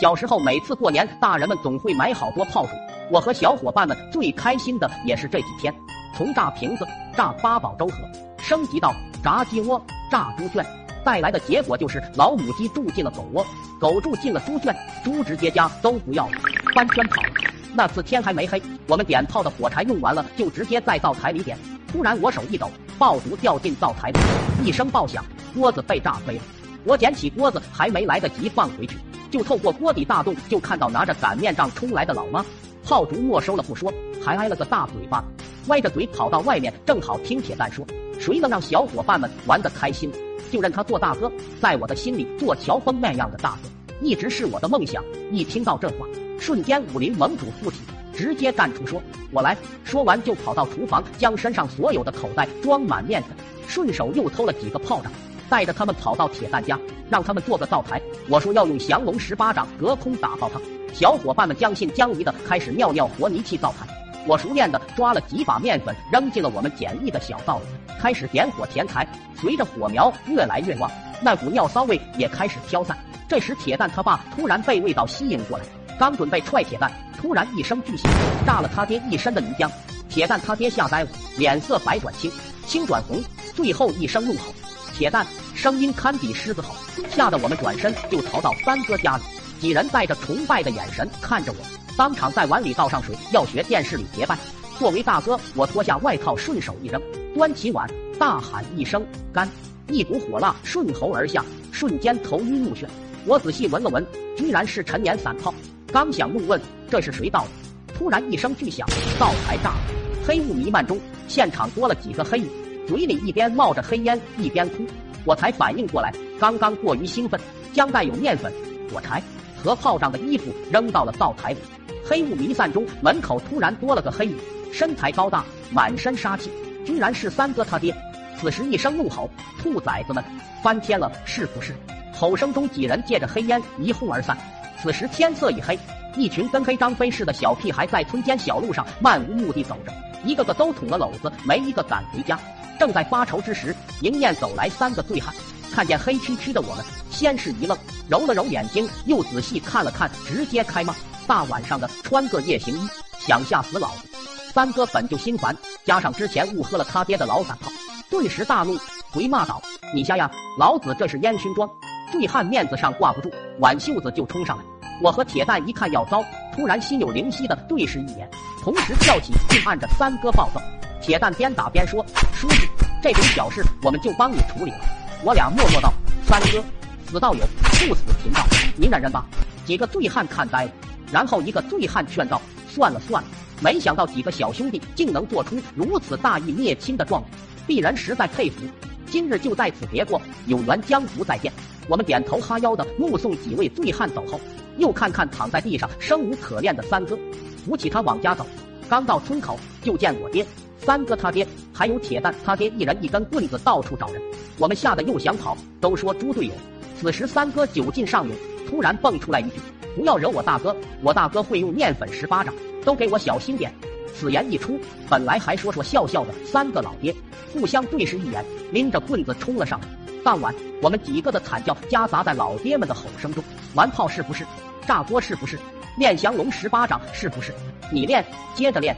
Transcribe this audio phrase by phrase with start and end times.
[0.00, 2.70] 小时候每次过年，大人们总会买好多炮竹，
[3.10, 5.74] 我和小伙伴们最开心的也是这几天，
[6.14, 6.86] 从炸瓶子、
[7.16, 7.94] 炸八宝粥盒，
[8.38, 10.64] 升级到炸鸡窝、炸猪圈，
[11.04, 13.44] 带来的结果就是老母鸡住进了狗窝，
[13.80, 14.72] 狗住进了猪圈，
[15.02, 16.38] 猪直接家都不要了，
[16.76, 17.28] 翻圈跑了。
[17.74, 21.58] 那次天还没黑，我们点炮的火柴用完了，就直接在灶台里点。
[21.90, 22.70] 突然我手一抖，
[23.00, 24.18] 爆竹掉进灶台里，
[24.64, 25.24] 一声爆响，
[25.56, 26.42] 锅子被炸飞了。
[26.84, 28.96] 我捡起锅子，还没来得及放回去，
[29.30, 32.44] 就透过锅底大洞，就看到拿着擀面杖冲来的老妈。
[32.84, 33.92] 炮竹没收了不说，
[34.24, 35.22] 还挨了个大嘴巴，
[35.66, 37.84] 歪着嘴跑到外面，正好听铁蛋说
[38.18, 40.10] ：“谁能让小伙伴们玩得开心，
[40.50, 43.68] 就认他做大哥。”在我的心里，做乔峰那样的大哥，
[44.00, 45.04] 一直是我的梦想。
[45.30, 46.06] 一听到这话，
[46.38, 47.80] 瞬间武林盟主附体，
[48.14, 49.54] 直接站出说：“我来
[49.84, 53.32] 说完就跑到厨房，将身上所有的口袋装满面粉，
[53.66, 55.12] 顺手又偷了几个炮仗。”
[55.50, 56.78] 带着他们跑到铁蛋家，
[57.10, 58.00] 让他们做个灶台。
[58.28, 60.60] 我说要用降龙十八掌隔空打爆他。
[60.92, 63.86] 小伙伴们将信将疑的开始尿尿和泥砌灶台。
[64.26, 67.64] 我熟练的抓了几把面粉，扔进了我们简易的小灶里，
[68.00, 69.06] 开始点火填柴。
[69.40, 70.90] 随着火苗越来越旺，
[71.22, 72.96] 那股尿骚味也开始飘散。
[73.28, 75.64] 这时铁蛋他爸突然被味道吸引过来，
[75.98, 78.10] 刚准备踹铁蛋，突然一声巨响，
[78.46, 79.70] 炸了他爹一身的泥浆。
[80.08, 82.30] 铁蛋他爹吓呆了，脸色白转青，
[82.66, 83.22] 青转红，
[83.54, 84.52] 最后一声怒吼。
[84.94, 85.24] 铁蛋
[85.58, 86.72] 声音堪比狮子吼，
[87.10, 89.24] 吓得我们转身就逃到三哥家里。
[89.58, 91.56] 几人带着崇拜的眼神看着我，
[91.96, 94.38] 当场在碗里倒上水，要学电视里结拜。
[94.78, 97.02] 作为大哥，我脱下外套，顺手一扔，
[97.34, 99.48] 端起碗，大喊一声“干”，
[99.90, 102.86] 一股火辣顺喉而下，瞬间头晕目眩。
[103.26, 104.06] 我仔细闻了闻，
[104.36, 105.52] 居然是陈年散炮。
[105.92, 108.86] 刚想怒问这是谁倒的，突然一声巨响，
[109.18, 109.80] 灶台炸了，
[110.24, 112.48] 黑雾弥漫中，现场多了几个黑影。
[112.86, 114.86] 嘴里一边冒着黑烟，一边哭，
[115.28, 117.38] 我才反应过来，刚刚过于兴奋，
[117.74, 118.50] 将带有面粉、
[118.90, 119.22] 火柴
[119.62, 121.58] 和炮仗的衣服扔到了灶台里。
[122.02, 124.38] 黑雾弥散中，门口突然多了个黑影，
[124.72, 126.50] 身材高大，满身杀气，
[126.86, 127.94] 居然是三哥他爹。
[128.40, 129.28] 此时一声怒吼
[129.60, 130.24] ：“兔崽子们，
[130.62, 131.74] 翻天了是不是？”
[132.16, 134.34] 吼声中，几人借着黑烟一哄而散。
[134.82, 135.78] 此时天色已黑，
[136.16, 139.92] 一群跟黑张飞似的小屁孩在村间小路上漫无目的走着，
[140.24, 142.40] 一个个都捅了篓子，没一个敢回家。
[142.78, 145.34] 正在发愁之时，迎面走来三个醉汉，
[145.74, 147.76] 看见黑黢黢的我们，先是一愣，
[148.08, 150.94] 揉了揉眼睛，又仔细看了看，直接开骂
[151.26, 154.08] ：“大晚上的穿个夜行衣，想吓死老子！”
[154.54, 157.70] 三哥本就心烦，加上之前误喝了他爹的老散炮，
[158.08, 158.78] 顿时大怒，
[159.10, 159.60] 回骂道
[159.94, 160.30] ：“你瞎呀！
[160.58, 161.68] 老子这是烟熏妆！”
[162.10, 164.64] 醉汉面子上挂不住，挽袖子就冲上来。
[165.02, 166.24] 我和铁蛋一看要糟，
[166.54, 168.28] 突然心有灵犀的对视一眼，
[168.62, 170.60] 同时跳起，并按着三哥暴揍。
[171.00, 172.04] 铁蛋边打边说
[172.34, 172.68] ：“书记，
[173.02, 174.80] 这种小事我们就帮你处理了。”
[175.24, 175.92] 我俩默默道
[176.26, 176.62] ：“三哥，
[177.10, 177.40] 死道友，
[177.86, 178.44] 不死贫道，
[178.76, 179.24] 您忍忍吧。”
[179.64, 180.72] 几个醉汉看呆了，
[181.12, 183.28] 然后一个醉汉劝道：“算了算了。”
[183.60, 187.22] 没想到几个小兄弟竟能做出如此大义灭亲的壮
[187.66, 188.62] 举，鄙人实在佩服。
[189.10, 191.52] 今日就在此别过，有缘江湖再见。
[191.88, 194.38] 我们点头哈腰的目送几位醉汉走后，
[194.76, 197.18] 又看看躺在地上生无可恋的三哥，
[197.64, 198.46] 扶起他往家走。
[198.88, 200.46] 刚到村口，就见我爹。
[200.88, 204.22] 三哥他爹还有铁蛋他爹一人一根棍子到处找人，
[204.56, 206.52] 我们吓得又想跑，都说猪队友。
[206.98, 208.34] 此时三哥酒劲上涌，
[208.66, 209.56] 突然蹦出来一句
[209.94, 212.54] ：“不要惹我大哥，我大哥会用面粉十八掌，
[212.86, 213.70] 都给我小心点。”
[214.16, 217.14] 此言一出，本来还说说笑笑的三个老爹
[217.52, 219.86] 互相对视一眼，拎着棍子冲了上来。
[220.24, 223.44] 当晚，我们几个的惨叫夹杂在老爹们的吼声中。
[223.74, 224.42] 玩炮是不是？
[224.86, 225.58] 炸锅是不是？
[225.98, 227.52] 练降龙十八掌是不是？
[227.92, 228.96] 你练，接着练。